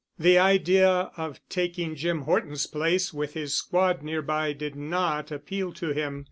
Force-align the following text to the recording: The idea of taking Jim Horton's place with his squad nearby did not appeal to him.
The 0.17 0.39
idea 0.39 1.11
of 1.15 1.39
taking 1.47 1.93
Jim 1.93 2.21
Horton's 2.21 2.65
place 2.65 3.13
with 3.13 3.35
his 3.35 3.53
squad 3.55 4.01
nearby 4.01 4.51
did 4.51 4.75
not 4.75 5.29
appeal 5.29 5.71
to 5.73 5.89
him. 5.93 6.19